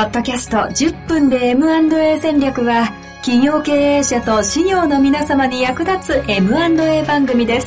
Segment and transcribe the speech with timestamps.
[0.00, 2.86] ポッドキャスト10分で M&A 戦略は
[3.16, 7.66] 企業経営者と事業の皆様に役立つ M&A 番組です。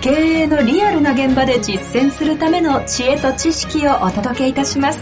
[0.00, 4.98] 経営のリアルな現場で実践するための知恵と知識をお届けいたします。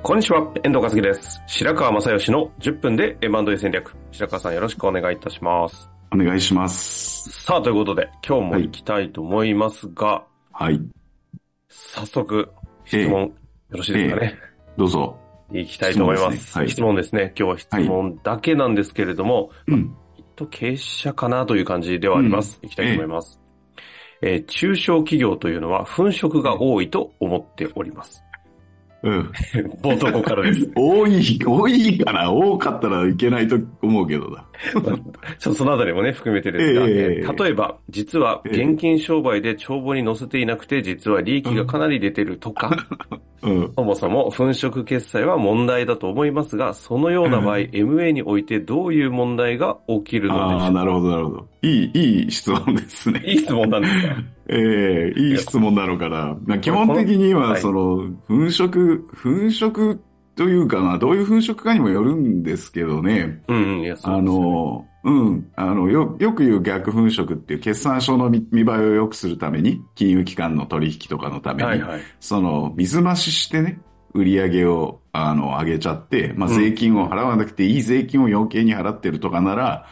[0.00, 1.42] こんにちは、遠藤和樹です。
[1.48, 3.96] 白川正義の10分で M&A 戦略。
[4.12, 5.90] 白川さんよろしくお願いいたします。
[6.12, 7.44] お願いします。
[7.44, 10.80] さあ、ということで、今日も行きたいと思いますが、はい。
[11.68, 12.50] 早速、
[12.84, 13.32] 質問、よ
[13.70, 14.38] ろしいですかね？
[14.76, 15.18] どうぞ。
[15.50, 16.36] 行きたいと思います。
[16.36, 17.34] 質問ですねはい質問ですね。
[17.38, 19.96] 今日は質問だけなんですけれども、うん。
[20.16, 22.58] きっと経営者かなという感じではあります。
[22.62, 23.40] 行きたいと思います。
[24.22, 28.22] えー中小企業というのは粉飾が多いと思っております。
[29.02, 29.32] うん。
[29.82, 30.70] 冒頭ここからです。
[30.76, 34.44] 多い、多いかな多かったらいけないと思うけどな。
[34.72, 42.70] ちょっとそのあたりもね、含めてですが、えええー例えば、実は現金商売で帳簿に載せていなくて、実は利益がかなり出てるとか、
[43.42, 43.72] うん。
[43.74, 51.51] そもそも粉飾決済は問題だと思いますが、そのような場合、MA においてどういう問題が起きるのでしょうああ、かなるほど、なるほど。
[51.62, 53.22] いい、いい質問ですね。
[53.24, 54.16] いい質問なんですか？
[54.48, 56.36] ええいい質問なのかな。
[56.44, 59.96] まあ基本的には、はいその、粉飾、粉飾
[60.34, 63.42] というかな、どういう粉飾かにもよるんですけどね。
[63.48, 72.00] うんうん、いや、そうあですよねの、うん、あの、よ、よく言う逆粉飾っていう決算書の見見栄えを良くするために、金融機関の取引とかのために、はいはい。
[72.18, 73.78] その、水増ししてね、
[74.14, 79.86] 売り上げを、あの、上げちゃって、まあ、うん税金を払わなくていい税金を余計に払ってるとかなら、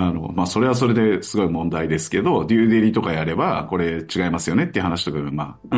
[0.00, 5.76] あの、まあ、それはそれですごい問題ですけど、デューデリとかやれば、これ違いますよねっていう話とかが、まあ、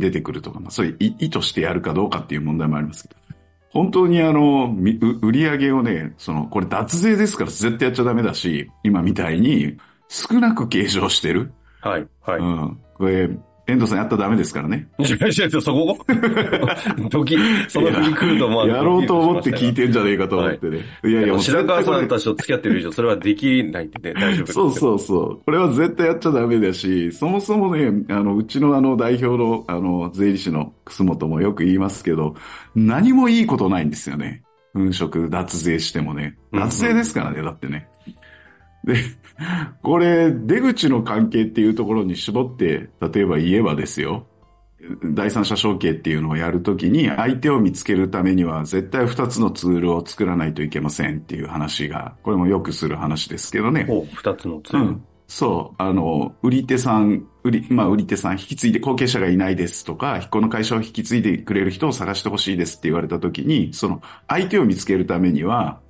[0.00, 3.20] 出てくるとか、まあ、それい意図してやるかどうかっていう問題もありますけど、
[3.70, 4.74] 本当にあの、
[5.22, 9.76] 売り上げをね、その、これ脱税ですから絶対やっちゃダメだし、今みたいに
[10.08, 11.52] 少なく計上してる。
[11.80, 12.40] はい、はい。
[12.40, 12.78] うん。
[12.94, 13.30] これ、
[13.68, 14.88] 遠藤さんやったらダメですからね。
[14.98, 15.98] 違う違う、そこ
[17.10, 17.36] ドキ
[17.68, 19.78] その振り来ると思わなやろうと思って聞いて。
[19.78, 20.78] てんじゃねえかと思ってね。
[21.04, 24.46] い、やいや、もう白川さんたちと付き合ってる以上、それはできないんでね、大丈夫です。
[24.46, 25.40] れそうそうそう。
[25.44, 32.34] これは絶対やっちゃダメだし、そもそもね、あの、うちのあの代表の、あの、税理士の楠本もよく言いますけど、
[32.74, 34.42] 何もいいことないんですよね。
[34.74, 36.36] 粉飾脱税してもね。
[36.52, 37.88] うんうん脱税ですからね、だってね。
[38.88, 38.96] で、
[39.82, 44.26] これ、出口の関係っていうところに絞って、例えば言えばですよ。
[45.04, 53.84] 第三者承継っていうのをやるときに相手を見つけるためには絶対二つのツールを作らないといけませんっていう話が、これもよくする話ですけどね。
[53.84, 54.84] ほう、二つのツール。
[54.86, 55.04] うん。
[55.26, 55.82] そう。
[55.82, 65.80] あの、売り手さん、売り、まあ、売り手さん引き継いで、後継者がいないですとか、この会社を引き継いでくれる人を探してほしいですって言われたときに、その、相手を見つけるためには、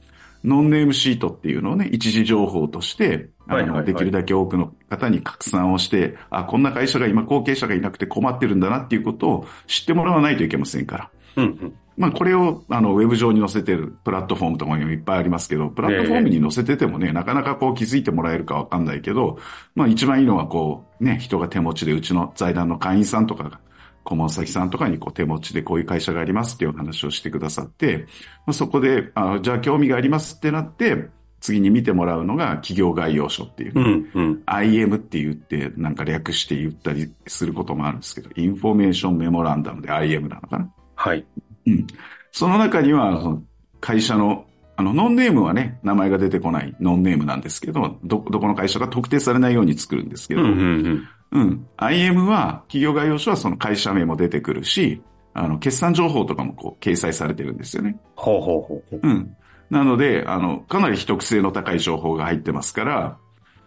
[0.44, 11.10] ノンネームシートっていうのをね、一時情報として、あの、はいはいはいできるだけ多くの方に拡散をして、あ、こんな会社が今後継者がいなくて困ってるんだなっていうことを知ってもらわないといけませんから。
[11.36, 11.74] うんうん。
[11.98, 19.38] まあ、これを、あの、ウェブ上に載せてるプラットフォームとかにもいっぱいありますけど、プラットフォームに載せててもね、なかなかこう気づいてもらえるかわかんないけど、
[19.74, 23.58] まあ一番いいのはこう、ね、人が手持ちで、うちの財団の会員さんとかが、
[24.08, 28.06] 顧問先さんとかにこう手持ちでこういう会社がありますっていう話をしてくださって、
[28.46, 31.10] まあ、そこで、あじゃあ興味がありますってなって、
[31.40, 33.72] 次に見てもらうのが企業概要書っていう。
[33.76, 34.42] うんうん。
[34.46, 40.72] IM って言って、なんか略して言ったりすることもあるんですけど、 Information Memorandum で IM なのかな？
[40.96, 41.24] はい。
[41.66, 41.86] うん。
[42.32, 43.42] その中には、その
[43.80, 44.46] 会社の、
[44.76, 51.08] あの、ノンネームはね、名前が出てこないノンネームなんですけど、ど、どこの会社か特定されないように作るんですけど、うんうんうん。
[51.32, 51.66] うん。
[51.76, 55.02] IM は、企業概要書はその会社名も出てくるし、
[55.34, 57.98] あの、決算情報とかもこう、掲載されてるんですよね。
[58.16, 59.00] ほうほうほうほう。
[59.02, 59.36] うん。
[59.70, 63.18] なので、あの、かなり秘匿性の高い情報が入ってますから、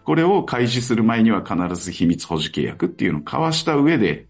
[0.04, 4.28] これを開始する前には必ず秘密保持契約っていうのを交わした上で、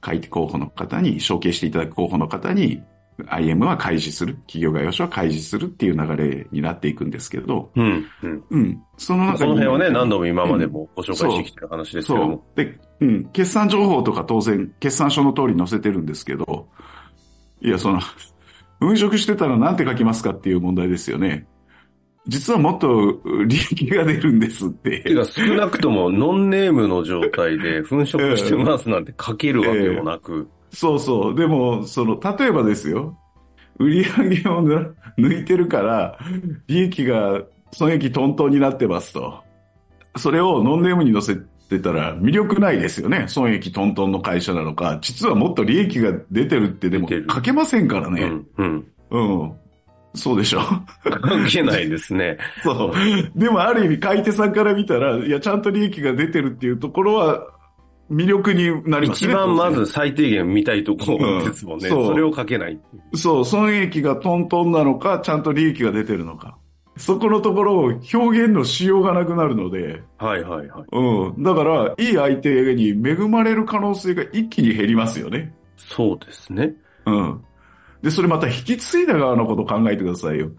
[0.00, 2.82] 買い手候補の方に、承継していただく候補の方に、
[3.28, 8.44] IM は開示する、企業概要書は開示するっていう流れになっていくんですけど、うんうん。
[8.50, 8.82] うん。
[8.96, 9.38] その中に。
[9.38, 12.34] その辺はね、何度も今までもご紹介してきてる話ですけどそも。
[12.36, 12.56] う。
[12.56, 13.24] で、うん。
[13.26, 16.68] 決算情報とか当然、決算書の通り載せてるんですけど、
[17.60, 18.00] いや、その、
[18.80, 21.46] 粉飾してたらなんて書きますかっていう問題ですよね。
[22.26, 25.02] 実はもっと利益が出るんですって。
[25.02, 28.06] てか少なくともノンネームの状態で粉飾
[28.36, 30.48] してますなんて書けるわけもなく。
[30.70, 31.34] そうそう。
[31.34, 33.16] でも、その、例えばですよ。
[33.78, 36.18] 売り上げをぬ抜いてるから、
[36.66, 37.40] 利益が
[37.72, 39.42] 損益トントンになってますと。
[40.16, 41.36] それをノンネームに載せ
[41.68, 43.24] てたら魅力ないですよね。
[43.28, 44.98] 損益トントンの会社なのか。
[45.00, 48.22] 実はもっと利益が出てるってでも書けませんからね。
[48.22, 48.86] うん、うん。
[49.10, 49.52] うん。
[50.14, 50.60] そうでしょ
[51.22, 52.36] 関係ないですね。
[52.62, 53.38] そう。
[53.38, 57.46] でもある意味買い手さんから見たら、いや、ちゃんと利益が出てるっていうところは、
[58.10, 59.32] 魅力になりますね。
[59.32, 61.88] 一番まず最低限見たいところですもんね。
[61.88, 62.78] うんそうそれをかけない。
[63.14, 66.58] そう、損益がトントンなのか、ちゃんと利益が出てるのか。
[66.96, 70.84] そこのところを表現のしようがなくなるので、はいはいはい。
[70.92, 71.42] うん。
[71.42, 75.54] だから、いい相手に恵まれる可能性が一気に減りますよね。
[75.76, 76.74] そうですね。
[77.06, 77.44] うん。
[78.02, 80.50] で、それまた引き継いだ側のことを考えてくださいよ。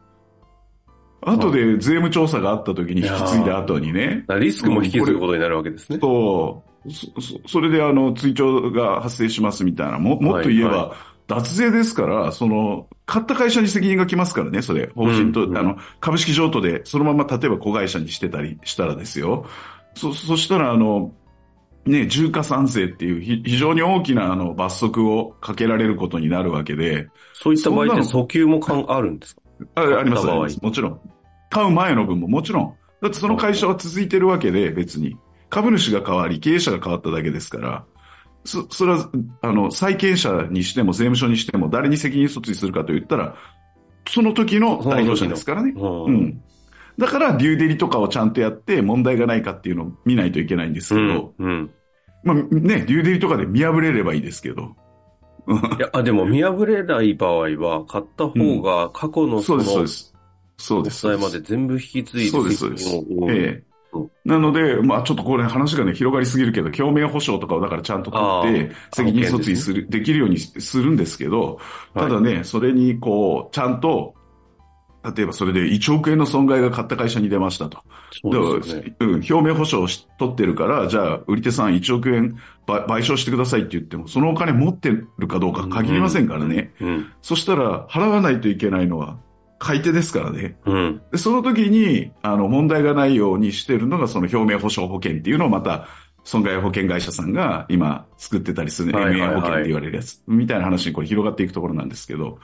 [1.22, 4.26] 後で税務調査があった時に引き継いだ後にね。
[4.40, 6.00] リスクも引き継ぐことになるわけですね。
[6.02, 6.70] そう。
[6.70, 10.00] そ、そそれであの、追徴が発生しますみたいな。
[10.00, 10.96] も、もっと言えば、はいは
[11.28, 14.90] 脱税ですから、その、買った会社に責任が来ますからね、それ。
[14.96, 19.46] 法人と、うんうんあの、株式譲渡で、そのまま例えば子会社にしてたりしたらですよ。
[19.96, 21.14] そ、そしたらあの、
[21.86, 29.42] ね、重加算税っていうひ非常に大きなあの罰則をかけられることになるわけで、そういった場合って訴求もかんあるんですか？
[29.76, 30.18] あありま
[30.50, 30.62] す。
[30.62, 31.00] もちろん。
[31.50, 32.74] 買う前の分ももちろん。
[33.02, 35.18] だってその会社は続いてるわけで、別に。
[35.52, 37.86] 株主が変わり、経営者が変わっただけですから。
[38.46, 39.10] そ、それは、
[39.42, 43.36] あの、債権者にしても税務署にしても誰に責任訴追するかと言ったら、
[44.10, 45.74] その時の代表者ですからね。
[45.76, 46.42] うんうん。
[46.98, 51.50] だから、デューデリとかをちゃんとやって問題がないかっていうのを見ないといけないんですけど、うん。
[51.50, 51.72] うん。
[52.24, 54.76] まあね、デューデリとかで見破れればいいですけど。
[55.78, 60.14] いや、あ、でも見破れない場合は、買った方が過去のそそうのです、
[60.58, 61.00] そうです。
[61.00, 61.24] そうです。
[61.24, 62.96] まで全部引き継いそうで、ですそうです。
[63.30, 63.71] ええ。
[64.24, 71.60] なので、まあちょっとこれ話がね、広がりすぎるけど、共鳴保証とかをだからちゃんと取って、責任訴追する、できるようにするんですけど、
[71.94, 74.14] ただね、それにこう、ちゃんと、
[75.16, 77.80] 例えばそれで1億円の損害が買った会社に出ましたと。
[78.22, 78.96] そうですよね。
[79.00, 86.74] うん、表明保証をし取ってるから、じゃあ、売り手さん1億円ば賠償してくださいって言っても、そのお金持ってるかどうか限りませんからね。
[86.80, 87.12] うん。
[87.22, 89.18] そしたら、払わないといけないのは、
[89.62, 90.58] 買い手ですからね。
[90.66, 91.02] うん。
[91.12, 95.88] で、その時に、あの、問題がないようにしてるのが、その表明保証保険っていうのをまた、
[96.24, 102.40] 損害保険会社さんが今作ってたりする、はいはいはい保険って言われるやつ、みたいな話にこれ広がっていくところなんですけど、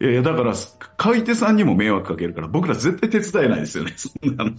[0.00, 0.54] いやだから、
[0.96, 4.52] 買い手さんにも迷惑かけるから、僕ら絶対手伝えないですよね、 そんなの。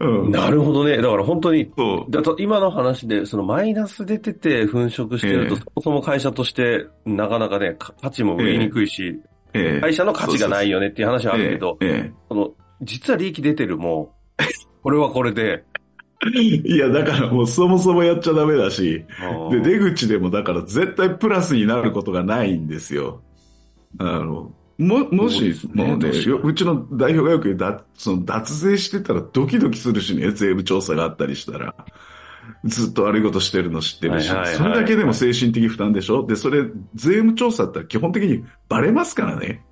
[0.00, 0.30] うん。
[0.30, 0.98] なるほどね。
[0.98, 1.70] だから本当に。
[2.10, 9.18] だと今の話で、そのマイナス出てて粉飾してると、ええそもそも会社としてなかなかね、か価値も売りにくいし、
[9.54, 9.80] ええ。
[9.80, 12.12] 会社の価値がないよねっていう話はあるけど、ええ。
[12.28, 12.50] その、
[12.82, 14.14] 実は利益出てるも、
[14.82, 15.64] これはこれで、
[16.34, 19.04] ええいや、だからもうそもそもやっちゃダメだし、
[19.50, 23.22] で、で、出口でもだから絶対プラスになることがないんですよ。
[23.98, 31.74] あの、も、もしもうねうちの代表がよく言う、だその脱税してたらドキドキするしね、税務調査があったりしたら。
[32.64, 36.26] ずっと悪いことしてるの知ってるし、それだけでも精神的負担でしょ？
[36.26, 36.64] で、それ、
[36.94, 39.64] 税務調査って基本的にバレますからね。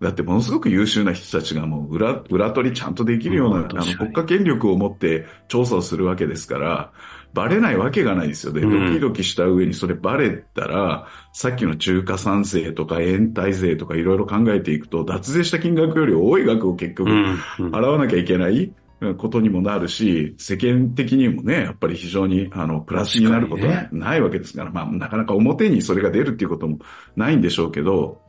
[0.00, 6.92] だってものすごく優秀な人たちがもう裏、裏取りちゃんとできるような、うんあの国家権力を持って調査をするわけですから、
[7.34, 8.62] バレないわけがないですよね。
[8.62, 17.38] うんドキドキした上にそれバレたら、さっきの中華産税とか延滞税とかいろいろ考えていくと、脱税した金額より多い額を結局うん。
[17.58, 18.72] うん払わなきゃいけない
[19.16, 26.78] ことにもなるし、世間的にもね、やっぱり非常に、あの、プラスになることはないわけですから、まあ、なかなか表にそれが出るっていうことも
[27.16, 28.20] ないんでしょうけど、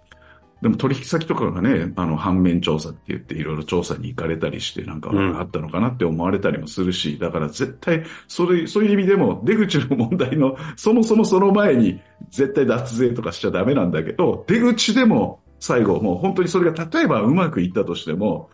[0.61, 5.39] でも取引先とかがね、あの、反面調査って言っていろいろ調査に行かれたりして、なんかうん。
[5.39, 18.49] あったのかなって思われたりもするし、だから絶対、それ、そういう意味でも、出口の問題の、そもそもその前に、絶対脱税とかしちゃダメなんだけど、出口でも、最後、もう本当にそれが例えばうまくいったとしても、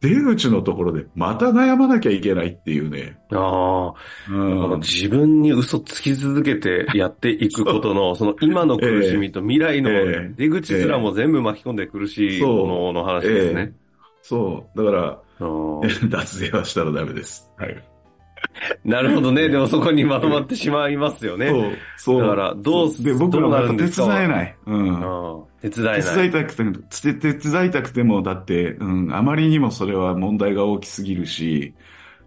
[0.00, 3.18] 出口のところでまた悩まなきゃいけないっていうね。
[3.32, 3.94] ああ、
[4.30, 13.72] うん自分に嘘つき続けてやっていくことの、その今の苦しみと未来のええ出口すらも全部巻き込んで苦しいものの話ですね。
[14.22, 14.78] そう。
[14.78, 15.18] だから、
[16.08, 17.50] 脱税はしたらダメです。
[17.56, 17.84] はい。
[18.84, 19.48] なるほどね。
[19.48, 21.48] でもそこにまとまってしまいますよね。
[21.48, 21.72] そう。
[21.96, 22.22] そう。
[22.22, 24.14] だからどうで、僕らどうなもやっぱ手るんですか？
[24.14, 24.56] 伝えない。
[24.66, 25.44] うん。
[25.62, 26.16] 手伝え手ない。
[26.16, 31.74] 伝いたくて、つ手伝いたくても、だって、うん、あまりにもそれは問題が大きすぎるし、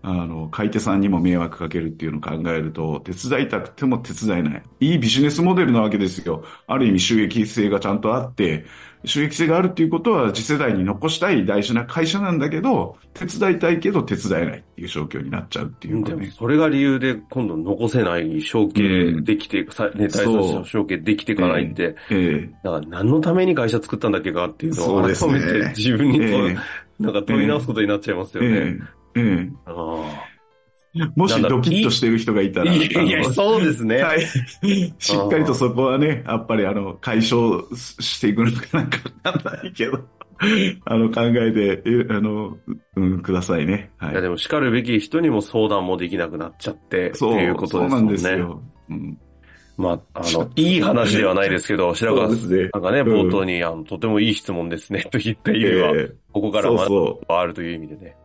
[0.03, 4.63] あの、買い手さんにも迷惑かけるっていうのを考えると、手伝いたくても手伝えない。
[4.79, 6.43] いいビジネスモデルなわけですよ。
[6.67, 8.65] ある意味収益性がちゃんとあって、
[9.05, 16.31] 収益性があるっていうことは次世代に残したい大事な会社なんだけど、手伝いたいけど手伝えないっていう状況になっちゃうっていうかでもね。
[16.37, 26.57] それが理由で今度残せない承継できて、さね、第三者承継できていかないって、ええだから何のために会社作ったんだっけかっていうのをそうですね改めて自分にこう、え
[26.99, 28.79] なんか問い直すことになっちゃいますよえね。
[28.79, 30.27] えええあ
[31.15, 34.01] もしドキッとしてる人がいたあら、いやそうですね。
[34.01, 34.21] はい。
[34.99, 39.99] しっかりとそこはね、やっぱりあの、解消していくのかなんかわかんないけど。
[40.85, 42.57] あの、考えて、えあの、
[42.95, 43.91] うん、くださいね。
[43.97, 48.61] はいや、でも叱るべき人にも相談もできなくなっちゃって、ってそう、いうことそうなんですよ。
[48.89, 49.17] うん。
[49.77, 52.39] まあ、あの、いい話ではないですけど、白川さん、
[52.81, 57.19] かね、うん冒頭に、あの、とてもいい質問ですね、と言った意味は、えここから学えそうそう。
[57.21, 58.15] ぶがあるという意味でね。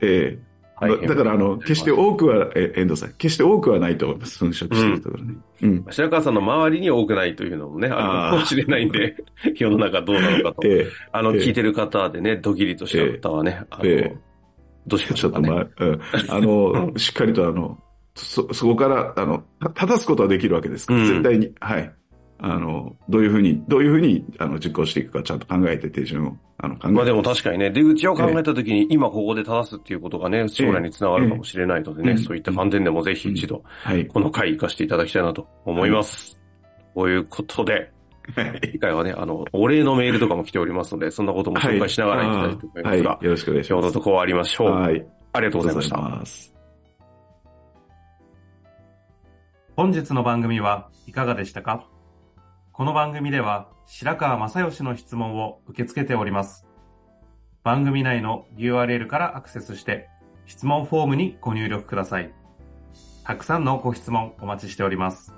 [0.00, 0.46] ええ
[0.78, 4.38] だだから、あの、決して多くは、え、遠藤さん、決して多くはないと思います。
[4.38, 5.34] 粉飾してるところね。
[5.62, 5.86] うん。
[5.88, 9.16] 白川さんの周りに多くないというのもね、あるかもしれないんで、
[9.56, 10.68] 世の中どうなのかと。
[10.68, 14.16] えあの、ええ聞いてる方でね、ドキリとした方はね、あの、ええ
[14.86, 15.50] どうしましょうかね。
[15.50, 16.00] まあ、うん。
[16.28, 17.78] あの、 しっかりとあの、
[18.14, 21.52] そ、そこから、あの、た正すことはできるわけですから、うん絶対に。
[21.60, 21.92] はい。
[22.38, 26.92] あの、どういうふうに、どういうふうに、あの、実行していくか、ちゃんと考えて、手順を、あの、考えて。
[26.92, 34.06] まあでも確かにね、出口を考えたときに、今ここで正すっていうことがね、将来につながるかもしれないのでね、ええそういった観点でもぜひ一度、はい。
[34.06, 36.38] この回活かしていただきたいなと思います。
[36.94, 37.90] こういうことで、
[38.34, 38.60] はい。
[38.62, 43.24] 次回はね、あの、お礼のメールとかも来ておりますので、そんなことも紹介しながらいきたいと思いますが、はい。
[43.24, 43.80] よろしくお願いします。
[43.80, 44.70] 今日のところ終わりましょう。
[44.72, 45.06] はい。
[45.32, 45.96] ありがとうございました。
[45.96, 46.52] ます。
[49.76, 51.86] 本日の番組はいかがでしたか？
[52.76, 56.66] この番組では白川正義の質問を受け付けております。
[57.64, 60.10] 番組内の URL からアクセスして
[60.44, 62.34] 質問フォームにご入力ください。
[63.24, 65.32] たくさんのご質問お待ちしております。